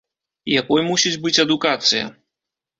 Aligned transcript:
Якой 0.61 0.85
мусіць 0.89 1.15
быць 1.27 1.35
адукацыя? 1.45 2.11